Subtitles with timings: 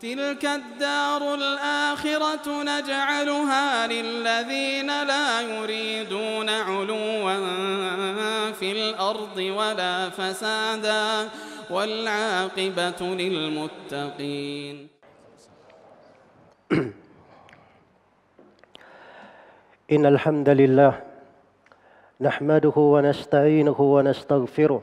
[0.00, 7.36] تلك الدار الآخرة نجعلها للذين لا يريدون علوا
[8.52, 11.28] في الأرض ولا فسادا
[11.70, 14.88] والعاقبة للمتقين.
[19.92, 21.02] إن الحمد لله
[22.20, 24.82] نحمده ونستعينه ونستغفره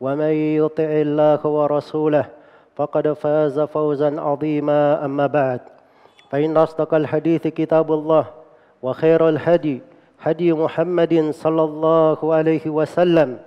[0.00, 2.24] ومن يطع الله ورسوله
[2.76, 5.04] فقد فاز فوزا عظيما.
[5.04, 5.60] أما بعد
[6.30, 8.24] فإن أصدق الحديث كتاب الله
[8.82, 9.80] وخير الهدي
[10.20, 13.38] هدي محمد صلى الله عليه وسلم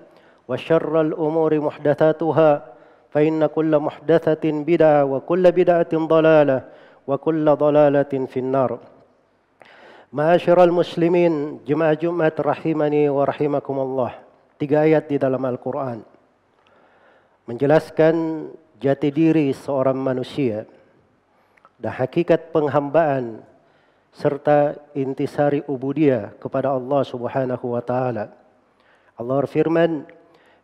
[0.48, 2.52] وشر الأمور محدثاتها
[3.11, 6.58] فإن كل محدثة بدعة وكل بدعة ضلالة
[7.08, 8.80] وكل ضلالة في النار.
[10.14, 14.11] معاشر المسلمين جماعة جمعة رحمني ورحمكم الله.
[14.58, 16.17] tiga di dalam Al-Quran
[17.48, 20.67] menjelaskan jati diri seorang manusia
[21.80, 23.39] dan hakikat penghambaan
[24.12, 28.36] serta intisari ubudiyah kepada Allah Subhanahu wa taala.
[29.16, 30.04] Allah berfirman,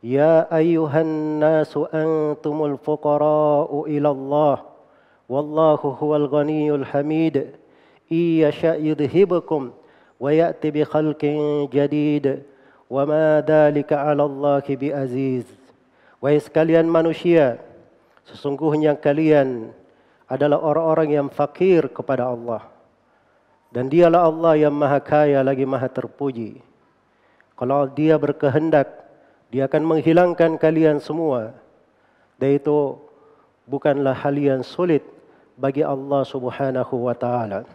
[0.04, 4.58] "Ya ayyuhan nasu antumul fuqara'u ila Allah,
[5.32, 7.56] wallahu huwal ghaniyyul hamid.
[8.12, 9.72] Iyasha yudhibukum
[10.20, 12.44] wa ya'ti bi khalqin jadid,
[12.92, 15.63] wa ma dhalika 'ala Allah bi aziz."
[16.24, 17.60] Wahai sekalian manusia,
[18.24, 19.76] sesungguhnya kalian
[20.32, 22.64] adalah orang-orang yang fakir kepada Allah.
[23.76, 26.64] Dan dialah Allah yang maha kaya lagi maha terpuji.
[27.60, 28.88] Kalau dia berkehendak,
[29.52, 31.52] dia akan menghilangkan kalian semua.
[32.40, 32.96] Dan itu
[33.68, 35.04] bukanlah hal yang sulit
[35.60, 37.68] bagi Allah subhanahu wa ta'ala.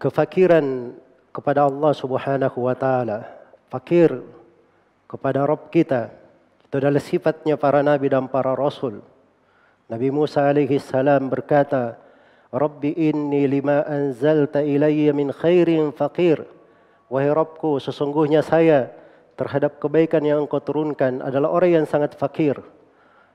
[0.00, 0.96] Kefakiran
[1.36, 3.28] kepada Allah subhanahu wa ta'ala.
[3.68, 4.24] Fakir
[5.14, 6.10] kepada Rob kita.
[6.66, 8.98] Itu adalah sifatnya para nabi dan para rasul.
[9.86, 11.94] Nabi Musa alaihi salam berkata,
[12.50, 16.42] "Rabbi inni lima anzalta ilayya min khairin faqir."
[17.06, 18.90] Wahai Rabbku, sesungguhnya saya
[19.38, 22.58] terhadap kebaikan yang Engkau turunkan adalah orang yang sangat fakir.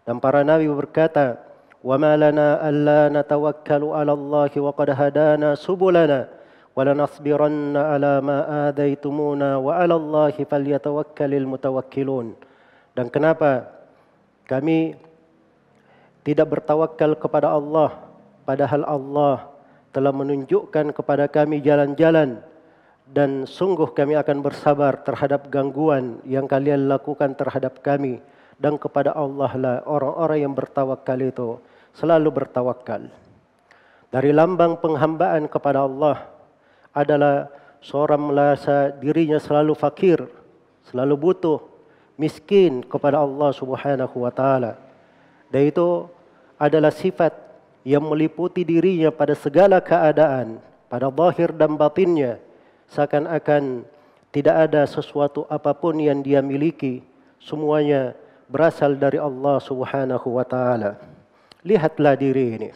[0.03, 1.39] Dan para nabi berkata,
[1.79, 6.38] "Wa ma lana alla natawakkalu 'ala Allah wa qad hadana subulana."
[6.74, 8.38] ولنصبرن على ما
[8.68, 12.26] آذيتمونا وعلى الله فليتوكل المتوكلون
[12.94, 13.70] dan kenapa
[14.46, 14.98] kami
[16.26, 17.94] tidak bertawakal kepada Allah
[18.42, 19.36] padahal Allah
[19.94, 22.42] telah menunjukkan kepada kami jalan-jalan
[23.06, 28.18] dan sungguh kami akan bersabar terhadap gangguan yang kalian lakukan terhadap kami
[28.58, 31.62] dan kepada Allah lah orang-orang yang bertawakal itu
[31.94, 33.06] selalu bertawakal
[34.10, 36.34] dari lambang penghambaan kepada Allah
[36.93, 40.27] adalah seorang merasa dirinya selalu fakir,
[40.89, 41.59] selalu butuh,
[42.19, 44.75] miskin kepada Allah Subhanahu wa taala.
[45.49, 46.05] Dan itu
[46.59, 47.31] adalah sifat
[47.87, 50.59] yang meliputi dirinya pada segala keadaan,
[50.91, 52.37] pada zahir dan batinnya,
[52.91, 53.87] seakan-akan
[54.29, 57.01] tidak ada sesuatu apa pun yang dia miliki,
[57.41, 58.13] semuanya
[58.51, 60.99] berasal dari Allah Subhanahu wa taala.
[61.63, 62.69] Lihatlah diri ini.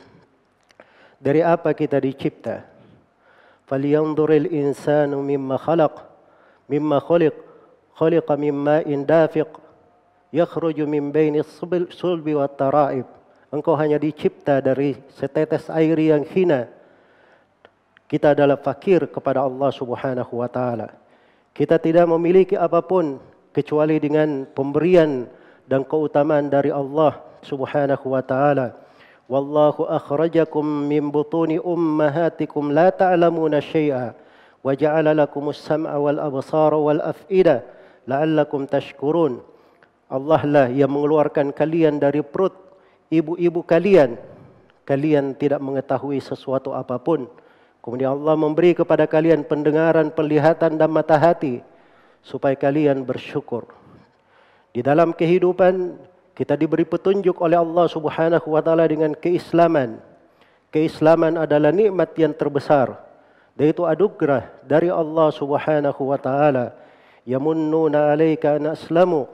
[1.19, 2.72] Dari apa kita dicipta?
[3.72, 5.94] فلينظر الإنسان مما خلق
[6.68, 7.34] مما خلق
[7.94, 9.60] خلق من ماء دافق
[10.32, 13.04] يخرج من بين الصلب والترائب
[13.48, 16.68] Engkau hanya dicipta dari setetes air yang hina.
[18.04, 20.92] Kita adalah fakir kepada Allah Subhanahu wa taala.
[21.56, 23.16] Kita tidak memiliki apapun
[23.56, 25.24] kecuali dengan pemberian
[25.64, 28.76] dan keutamaan dari Allah Subhanahu wa taala.
[29.33, 34.13] Wallahu akhrajakum min butuni ummahatikum la ta'lamuna syai'a
[34.61, 37.65] wa ja'ala lakumus sam'a wal absara wal af'ida
[38.05, 39.41] la'allakum tashkurun.
[40.13, 42.53] Allah lah yang mengeluarkan kalian dari perut
[43.09, 44.21] ibu-ibu kalian.
[44.85, 47.25] Kalian tidak mengetahui sesuatu apa pun
[47.83, 51.59] Kemudian Allah memberi kepada kalian pendengaran, penglihatan dan mata hati
[52.23, 53.67] supaya kalian bersyukur.
[54.71, 55.99] Di dalam kehidupan
[56.38, 59.98] kita diberi petunjuk oleh Allah Subhanahu wa taala dengan keislaman.
[60.70, 62.94] Keislaman adalah nikmat yang terbesar.
[63.58, 66.76] Dan itu anugerah dari Allah Subhanahu wa taala.
[67.26, 69.26] Yamunnuna 'alaika an aslamu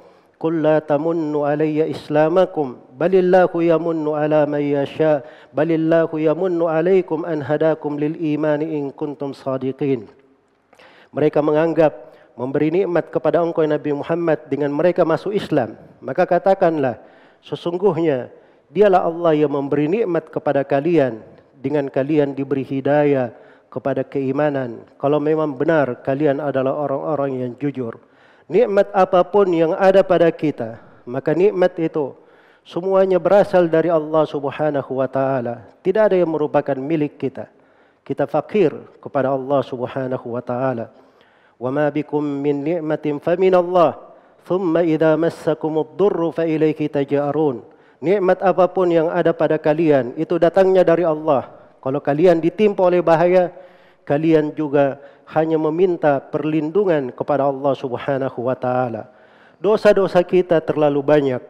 [0.44, 2.66] قل لا تمنوا علي إسلامكم
[3.00, 5.25] بل الله يمن على من يشاء
[5.56, 10.04] بل الله يمن عليكم أن هداكم للإيمان إن كنتم صادقين
[11.14, 12.07] mereka menganggap
[12.39, 16.95] memberi nikmat kepada engkau Nabi Muhammad dengan mereka masuk Islam maka katakanlah
[17.44, 18.31] sesungguhnya
[18.71, 21.19] dialah Allah yang memberi nikmat kepada kalian
[21.59, 23.36] dengan kalian diberi hidayah
[23.68, 28.00] kepada keimanan kalau memang benar kalian adalah orang-orang yang jujur
[28.50, 32.18] nikmat apa pun yang ada pada kita, maka nikmat itu
[32.65, 35.69] semuanya berasal dari Allah Subhanahu wa taala.
[35.85, 37.47] Tidak ada yang merupakan milik kita.
[38.01, 40.89] Kita fakir kepada Allah Subhanahu wa taala.
[41.59, 44.00] Bikum min ni'matin famin Allah.
[44.47, 47.59] Thumma idza massakumud durru fa ilayhi taj'arun.
[48.00, 51.51] Nikmat apa pun yang ada pada kalian itu datangnya dari Allah.
[51.83, 53.51] Kalau kalian ditimpa oleh bahaya,
[54.07, 55.03] kalian juga
[55.35, 59.11] hanya meminta perlindungan kepada Allah Subhanahu wa taala.
[59.59, 61.44] Dosa-dosa kita terlalu banyak.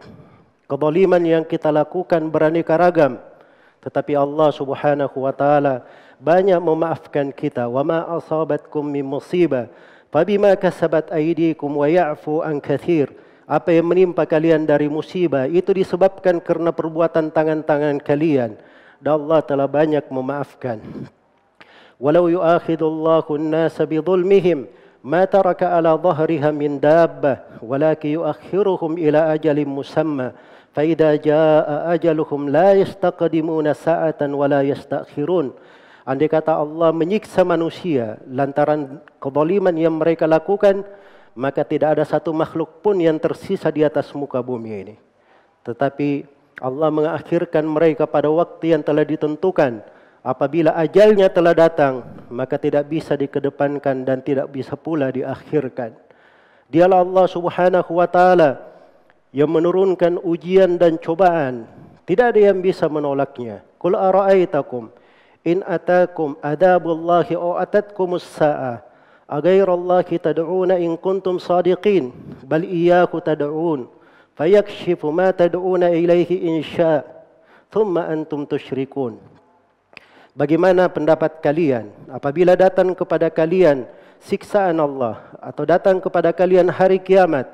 [0.66, 3.22] Kezaliman yang kita lakukan beraneka ragam.
[3.86, 5.86] Tetapi Allah Subhanahu wa taala
[6.18, 7.70] banyak memaafkan kita.
[7.70, 9.70] Wa ma asabatkum min musibah
[10.10, 13.14] Fabima kasabat aydikum wa ya'fu an kathir.
[13.46, 18.58] Apa yang menimpa kalian dari musibah itu disebabkan karena perbuatan tangan-tangan kalian.
[18.98, 20.82] Dan Allah telah banyak memaafkan.
[22.02, 24.66] Walau yu'akhidullahu an-nasa bi dhulmihim
[25.06, 30.36] ma taraka ala dhahriha min dabbah walakin yu'akhiruhum ila ajalin musamma
[30.72, 35.54] fa idza jaa ajaluhum la yastaqdimuna sa'atan wa la yastakhirun.
[36.10, 40.82] Andai kata Allah menyiksa manusia lantaran kezaliman yang mereka lakukan,
[41.38, 44.96] maka tidak ada satu makhluk pun yang tersisa di atas muka bumi ini.
[45.62, 46.26] Tetapi
[46.66, 49.86] Allah mengakhirkan mereka pada waktu yang telah ditentukan.
[50.26, 52.02] Apabila ajalnya telah datang
[52.34, 55.94] maka tidak bisa dikedepankan dan tidak bisa pula diakhirkan.
[56.74, 58.58] Dialah Allah Subhanahu wa taala
[59.30, 61.70] yang menurunkan ujian dan cobaan.
[62.10, 63.62] Tidak ada yang bisa menolaknya.
[63.78, 64.99] Qul ara'aitakum
[65.46, 68.84] in atakum adabullahi aw atatkumus sa'a
[69.30, 72.12] aghairallahi tad'una in kuntum sadiqin
[72.44, 73.88] bal iyyaku tad'un
[74.36, 76.64] fayakshifu ma tad'una ilaihi in
[77.70, 79.20] thumma antum tusyrikun
[80.40, 83.84] Bagaimana pendapat kalian apabila datang kepada kalian
[84.24, 87.50] siksaan Allah atau datang kepada kalian hari kiamat?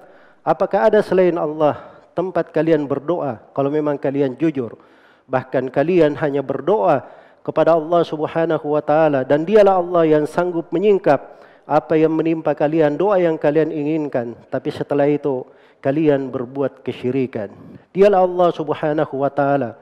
[0.45, 1.81] Apakah ada selain Allah
[2.13, 4.77] tempat kalian berdoa kalau memang kalian jujur?
[5.25, 7.09] Bahkan kalian hanya berdoa
[7.45, 12.97] kepada Allah Subhanahu wa taala dan dialah Allah yang sanggup menyingkap apa yang menimpa kalian,
[12.97, 14.33] doa yang kalian inginkan.
[14.49, 15.45] Tapi setelah itu
[15.77, 17.53] kalian berbuat kesyirikan.
[17.93, 19.77] Dialah Allah Subhanahu wa taala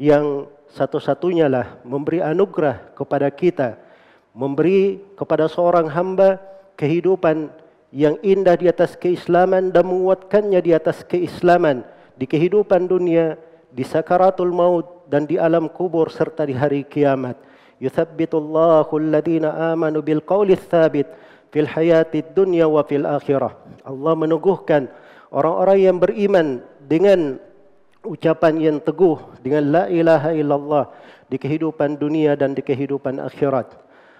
[0.00, 3.76] yang satu-satunya lah memberi anugerah kepada kita,
[4.32, 6.40] memberi kepada seorang hamba
[6.80, 7.52] kehidupan
[7.92, 13.38] yang indah di atas keislaman dan menguatkannya di atas keislaman di kehidupan dunia,
[13.74, 17.36] di sakaratul maut dan di alam kubur serta di hari kiamat.
[17.82, 21.10] Yuthabbitullahu alladhina amanu bil qawli tsabit
[21.50, 23.54] fil hayati dunya wa fil akhirah.
[23.84, 24.88] Allah meneguhkan
[25.30, 26.46] orang-orang yang beriman
[26.82, 27.38] dengan
[28.04, 30.84] ucapan yang teguh dengan la ilaha illallah
[31.28, 33.74] di kehidupan dunia dan di kehidupan akhirat.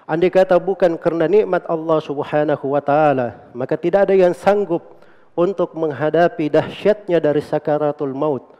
[0.04, 5.00] Andai kata bukan kerana nikmat Allah Subhanahu wa taala, maka tidak ada yang sanggup
[5.32, 8.52] untuk menghadapi dahsyatnya dari sakaratul maut.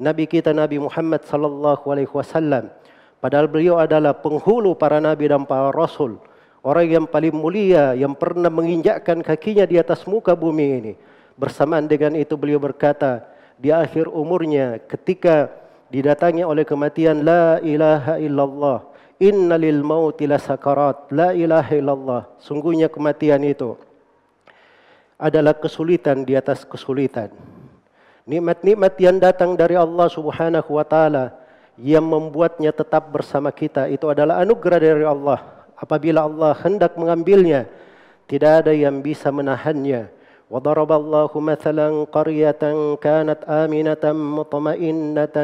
[0.00, 2.72] Nabi kita Nabi Muhammad sallallahu alaihi wasallam.
[3.20, 6.16] Padahal beliau adalah penghulu para nabi dan para rasul,
[6.64, 10.92] orang yang paling mulia yang pernah menginjakkan kakinya di atas muka bumi ini.
[11.36, 13.28] Bersamaan dengan itu beliau berkata,
[13.60, 15.52] di akhir umurnya ketika
[15.92, 18.78] didatangi oleh kematian la ilaha illallah
[19.20, 22.22] inna lil mauti la sakarat la ilaha illallah.
[22.40, 23.76] Sungguhnya kematian itu
[25.20, 27.28] adalah kesulitan di atas kesulitan
[28.25, 31.35] nikmat-nikmat yang datang dari Allah Subhanahu wa taala
[31.75, 35.39] yang membuatnya tetap bersama kita itu adalah anugerah dari Allah
[35.75, 37.67] apabila Allah hendak mengambilnya
[38.25, 42.63] tidak ada yang bisa menahannya وضرب الله مثلا قرية
[43.01, 45.37] كانت آمنة مطمئنة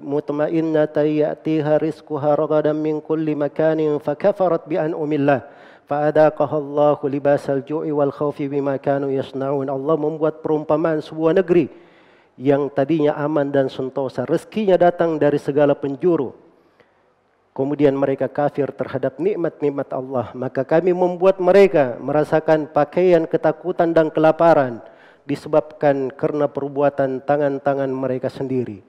[0.00, 5.40] مطمئنة يأتيها رزقها رغدا من كل مكان فكفرت بأنعم الله
[5.89, 9.69] fa'adaqahallahu libasal ju'i wal khawfi bima kanu yasnaun.
[9.69, 11.71] Allah membuat perumpamaan sebuah negeri
[12.41, 16.33] yang tadinya aman dan sentosa, rezekinya datang dari segala penjuru.
[17.51, 24.79] Kemudian mereka kafir terhadap nikmat-nikmat Allah, maka kami membuat mereka merasakan pakaian ketakutan dan kelaparan
[25.27, 28.79] disebabkan karena perbuatan tangan-tangan mereka sendiri.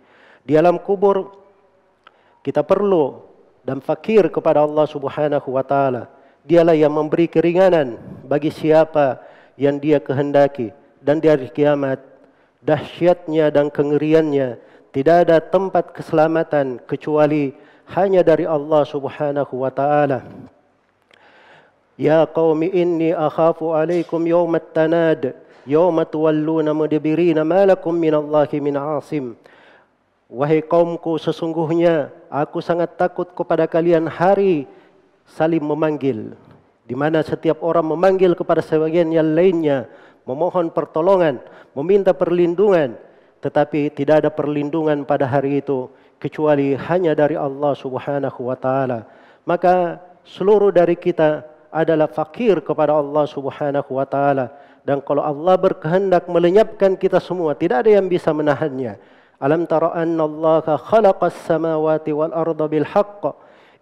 [0.46, 1.34] Di alam kubur
[2.42, 3.22] kita perlu
[3.62, 6.10] dan fakir kepada Allah Subhanahu wa taala.
[6.42, 9.22] Dialah yang memberi keringanan bagi siapa
[9.54, 12.02] yang Dia kehendaki dan di hari kiamat
[12.62, 14.58] dahsyatnya dan kengeriannya
[14.90, 17.54] tidak ada tempat keselamatan kecuali
[17.94, 20.26] hanya dari Allah Subhanahu wa taala.
[21.98, 25.36] Ya qaumi inni akhafu alaikum yawmat tanad
[25.68, 29.38] yawma tuwalluna mudbirina ma lakum minallahi min asim.
[30.32, 34.64] Wahai kaumku sesungguhnya aku sangat takut kepada kalian hari
[35.32, 36.36] saling memanggil
[36.84, 39.88] di mana setiap orang memanggil kepada sebagian yang lainnya
[40.28, 41.40] memohon pertolongan,
[41.72, 42.94] meminta perlindungan
[43.42, 45.90] tetapi tidak ada perlindungan pada hari itu
[46.22, 49.02] kecuali hanya dari Allah Subhanahu wa taala.
[49.42, 51.42] Maka seluruh dari kita
[51.74, 54.54] adalah fakir kepada Allah Subhanahu wa taala
[54.86, 59.00] dan kalau Allah berkehendak melenyapkan kita semua tidak ada yang bisa menahannya.
[59.42, 63.34] Alam tara anna Allah khalaqas samawati wal arda bil haqq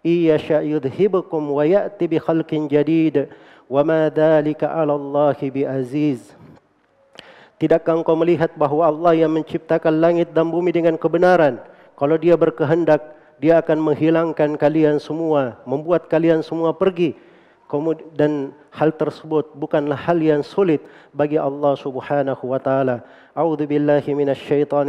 [0.05, 3.29] iyasha yudhibukum wa ya'ti bi khalqin jadid
[3.69, 4.97] wa ma dhalika 'ala
[5.51, 6.37] bi aziz.
[7.61, 11.61] Tidakkah engkau melihat bahawa Allah yang menciptakan langit dan bumi dengan kebenaran
[12.01, 17.13] kalau dia berkehendak, dia akan menghilangkan kalian semua, membuat kalian semua pergi.
[18.17, 20.81] Dan hal tersebut bukanlah hal yang sulit
[21.13, 23.05] bagi Allah Subhanahu wa taala.
[23.37, 24.17] A'udzu billahi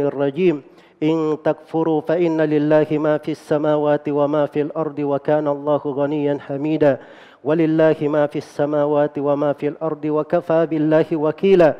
[0.08, 0.64] rajim.
[1.02, 7.00] إن تكفروا فإن لله ما في السماوات وما في الأرض وكان الله غنيا حميدا.
[7.44, 11.74] ولله ما في السماوات وما في الأرض وكفى بالله وكيلا.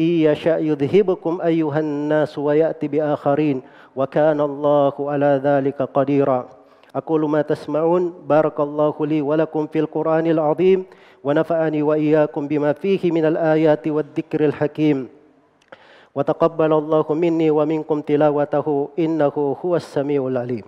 [0.00, 3.62] إن يشاء يذهبكم أيها الناس ويأتي بآخرين
[3.96, 6.48] وكان الله على ذلك قديرا.
[6.96, 8.14] أقول ما تسمعون.
[8.28, 10.84] بارك الله لي ولكم في القرآن العظيم
[11.24, 15.19] ونفعني وإياكم بما فيه من الآيات والذكر الحكيم.
[16.14, 20.64] وتقبل الله مني ومنكم تلاوته إنه هو السميع العليم.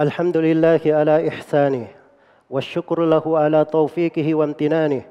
[0.00, 1.86] الحمد لله على إحسانه
[2.50, 5.02] والشكر له على توفيقه وامتنانه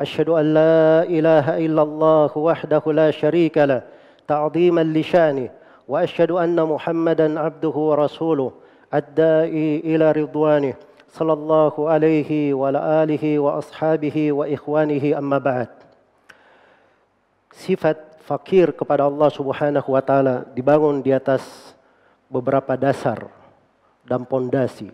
[0.00, 3.82] أشهد أن لا إله إلا الله وحده لا شريك له
[4.28, 5.50] تعظيما لشانه
[5.87, 8.51] وأشهد أن محمدا عبده ورسوله
[8.93, 10.73] الدائي إلى رضوانه
[11.13, 15.69] صلى الله عليه وعلى آله وأصحابه وإخوانه أما بعد
[17.53, 21.45] sifat fakir kepada Allah Subhanahu wa taala dibangun di atas
[22.25, 23.29] beberapa dasar
[24.01, 24.89] dan pondasi.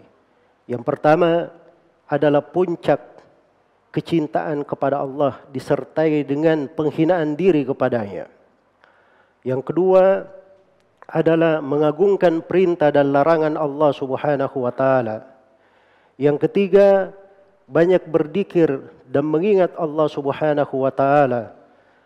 [0.68, 1.50] Yang pertama
[2.06, 3.00] adalah puncak
[3.90, 8.30] kecintaan kepada Allah disertai dengan penghinaan diri kepadanya.
[9.42, 10.28] Yang kedua
[11.09, 15.29] adalah mengagungkan perintah dan larangan Allah Subhanahu wa taala.
[16.17, 17.13] Yang ketiga
[17.69, 21.53] banyak berzikir dan mengingat Allah Subhanahu wa taala.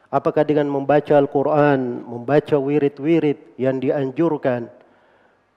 [0.08, 4.72] Apakah dengan membaca Al-Quran, membaca wirid-wirid yang dianjurkan,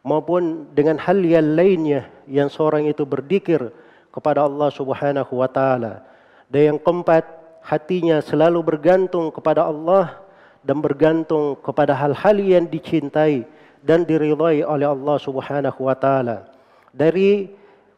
[0.04, 3.72] maupun dengan hal yang lainnya yang seorang itu berzikir
[4.12, 6.04] kepada Allah Subhanahu wa taala.
[6.52, 7.24] Dan yang keempat,
[7.64, 10.20] hatinya selalu bergantung kepada Allah
[10.62, 13.46] dan bergantung kepada hal-hal yang dicintai
[13.82, 16.46] dan diridhai oleh Allah Subhanahu wa taala.
[16.94, 17.50] Dari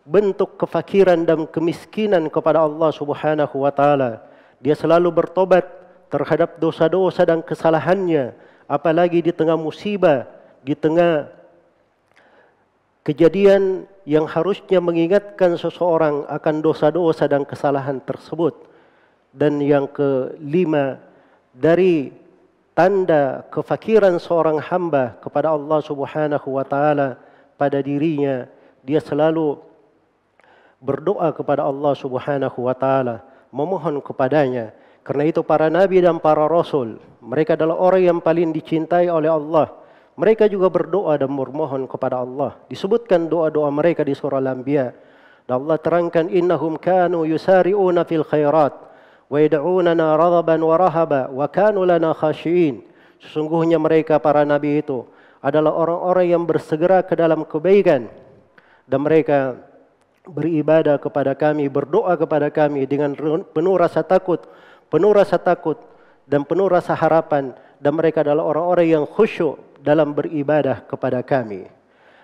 [0.03, 4.24] bentuk kefakiran dan kemiskinan kepada Allah Subhanahu wa taala,
[4.63, 5.67] dia selalu bertobat
[6.08, 8.32] terhadap dosa-dosa dan kesalahannya,
[8.67, 10.24] apalagi di tengah musibah,
[10.63, 11.27] di tengah
[13.03, 18.55] kejadian yang harusnya mengingatkan seseorang akan dosa-dosa dan kesalahan tersebut.
[19.34, 21.01] Dan yang kelima,
[21.51, 22.23] dari
[22.74, 27.18] tanda kefakiran seorang hamba kepada Allah Subhanahu wa taala
[27.58, 28.50] pada dirinya,
[28.82, 29.62] dia selalu
[30.84, 34.74] berdoa kepada Allah Subhanahu wa taala, memohon kepadanya.
[35.03, 39.84] Karena itu para nabi dan para rasul, mereka adalah orang yang paling dicintai oleh Allah
[40.13, 42.53] mereka juga berdoa dan bermohon kepada Allah.
[42.70, 44.94] Disebutkan doa-doa mereka di surah Al-Anbiya.
[45.50, 48.72] Dan Allah terangkan innahum kanu yusari'una fil khairat
[49.32, 52.84] wa rahaba wa kanu lana khashiin.
[53.24, 55.08] Sesungguhnya mereka para nabi itu
[55.44, 58.08] adalah orang-orang yang bersegera ke dalam kebaikan
[58.88, 59.60] dan mereka
[60.24, 63.12] beribadah kepada kami, berdoa kepada kami dengan
[63.51, 64.39] penuh rasa takut,
[64.88, 65.75] penuh rasa takut
[66.27, 67.51] dan penuh rasa harapan
[67.84, 71.68] dan mereka adalah orang-orang yang khusyuk dalam beribadah kepada kami.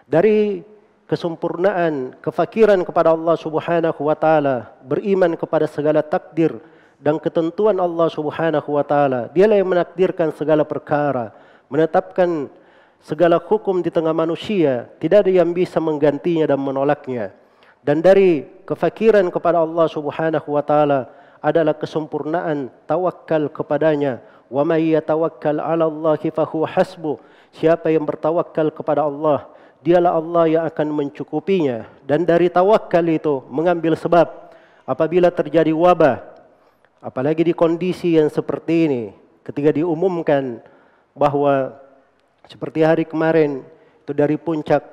[0.08, 0.64] Dari
[1.12, 6.56] kesempurnaan, kefakiran kepada Allah Subhanahu wa taala, beriman kepada segala takdir
[7.00, 9.32] dan ketentuan Allah Subhanahu wa taala.
[9.32, 11.32] Dialah yang menakdirkan segala perkara,
[11.72, 12.52] menetapkan
[13.00, 17.32] segala hukum di tengah manusia, tidak ada yang bisa menggantinya dan menolaknya.
[17.80, 21.08] Dan dari kefakiran kepada Allah Subhanahu wa taala
[21.40, 24.20] adalah kesempurnaan tawakal kepadanya.
[24.52, 27.16] Wa may yatawakkal 'ala Allah fahuwa hasbuh.
[27.56, 29.48] Siapa yang bertawakal kepada Allah,
[29.80, 34.28] dialah Allah yang akan mencukupinya dan dari tawakal itu mengambil sebab
[34.84, 36.29] apabila terjadi wabah
[37.00, 39.04] apalagi di kondisi yang seperti ini
[39.44, 40.60] ketika diumumkan
[41.16, 41.76] bahwa
[42.48, 43.64] seperti hari kemarin
[44.04, 44.84] itu dari puncak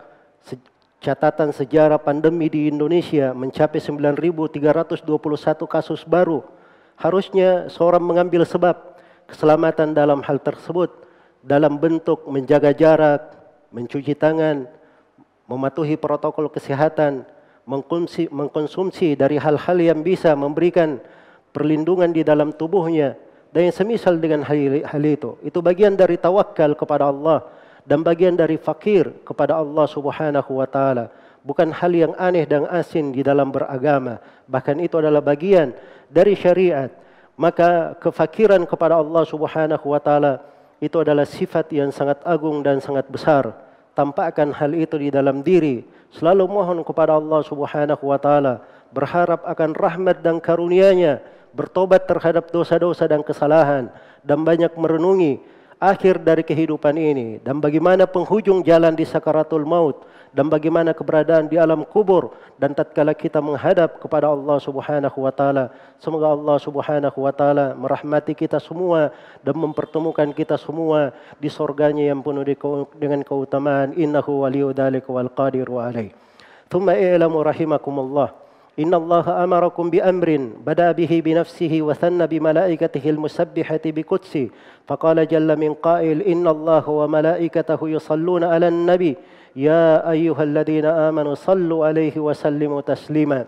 [1.02, 5.04] catatan sejarah pandemi di Indonesia mencapai 9.321
[5.68, 6.42] kasus baru
[6.96, 8.96] harusnya seorang mengambil sebab
[9.28, 10.90] keselamatan dalam hal tersebut
[11.44, 13.36] dalam bentuk menjaga jarak
[13.76, 14.64] mencuci tangan,
[15.44, 17.28] mematuhi protokol kesehatan,
[17.68, 20.96] mengkonsumsi, dari hal-hal yang bisa memberikan
[21.56, 23.16] perlindungan di dalam tubuhnya
[23.48, 25.40] dan yang semisal dengan hal, itu.
[25.40, 27.48] Itu bagian dari tawakal kepada Allah
[27.88, 31.08] dan bagian dari fakir kepada Allah Subhanahu wa taala.
[31.40, 35.72] Bukan hal yang aneh dan asin di dalam beragama, bahkan itu adalah bagian
[36.12, 36.92] dari syariat.
[37.40, 40.44] Maka kefakiran kepada Allah Subhanahu wa taala
[40.76, 43.56] itu adalah sifat yang sangat agung dan sangat besar.
[43.96, 45.80] Tampakkan hal itu di dalam diri.
[46.12, 48.60] Selalu mohon kepada Allah subhanahu wa ta'ala.
[48.92, 51.24] Berharap akan rahmat dan karunia-Nya.
[51.56, 53.88] Bertobat terhadap dosa-dosa dan kesalahan.
[54.20, 55.40] Dan banyak merenungi
[55.80, 57.40] akhir dari kehidupan ini.
[57.40, 60.04] Dan bagaimana penghujung jalan di sakaratul maut
[60.36, 65.72] dan bagaimana keberadaan di alam kubur dan tatkala kita menghadap kepada Allah Subhanahu wa taala
[65.96, 72.20] semoga Allah Subhanahu wa taala merahmati kita semua dan mempertemukan kita semua di surganya yang
[72.20, 72.44] penuh
[73.00, 76.12] dengan keutamaan innahu waliyyu dzalika wal qadiru alaih
[76.68, 78.36] thumma i'lamu rahimakumullah
[78.78, 84.48] إن الله أمركم بأمر بدأ به بنفسه وثنى بملائكته المسبحة بقدسه.
[84.86, 89.16] فقال جل من قائل إن الله وملائكته يصلون على النبي.
[89.56, 93.44] يا أيها الذين آمنوا صلوا عليه وسلموا تسليما.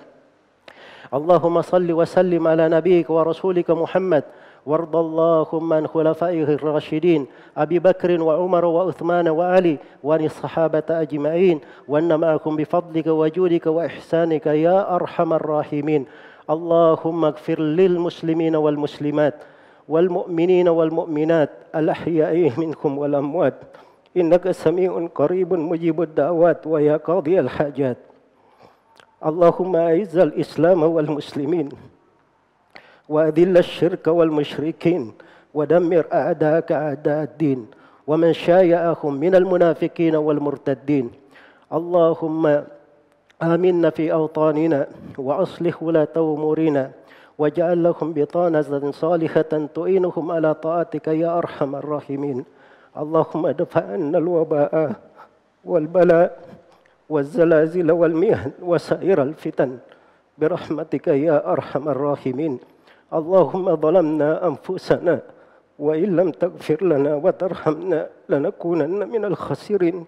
[1.14, 4.24] اللهم صل وسلم على نبيك ورسولك محمد.
[4.68, 7.26] وارض اللهم عن خلفائه الراشدين
[7.56, 15.32] أبي بكر وعمر وعثمان وعلي وعن الصحابة أجمعين وأن معكم بفضلك وجودك وإحسانك يا أرحم
[15.32, 16.06] الراحمين.
[16.50, 19.34] اللهم اغفر للمسلمين والمسلمات
[19.88, 23.54] والمؤمنين والمؤمنات الأحياء منكم والأموات.
[24.16, 27.96] إنك سميع قريب مجيب الدعوات ويا قاضي الحاجات.
[29.26, 31.68] اللهم أعز الإسلام والمسلمين.
[33.08, 35.12] وأذل الشرك والمشركين
[35.54, 37.66] ودمر أعداءك أعداء الدين
[38.06, 41.10] ومن شايعهم من المنافقين والمرتدين.
[41.72, 42.62] اللهم
[43.42, 44.86] آمنا في أوطاننا
[45.18, 46.90] وأصلح ولاة أمورنا
[47.38, 52.44] واجعل لهم بطانة صالحة تعينهم على طاعتك يا أرحم الراحمين.
[52.96, 54.92] اللهم ادفع عنا الوباء
[55.64, 56.38] والبلاء
[57.08, 59.78] والزلازل والمهن وسائر الفتن
[60.38, 62.58] برحمتك يا أرحم الراحمين.
[63.08, 65.20] اللهم ظلمنا أنفسنا
[65.78, 70.04] وإن لم تغفر لنا وترحمنا لنكونن من الخاسرين.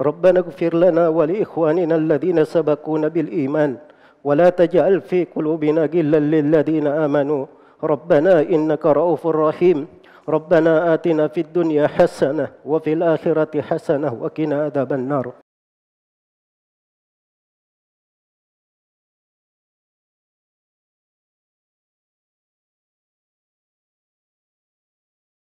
[0.00, 3.76] ربنا اغفر لنا ولإخواننا الذين سبقونا بالإيمان
[4.24, 7.46] ولا تجعل في قلوبنا غلا للذين آمنوا.
[7.82, 9.86] ربنا إنك رؤوف رحيم.
[10.28, 15.41] ربنا آتنا في الدنيا حسنة وفي الآخرة حسنة وقنا عذاب النار.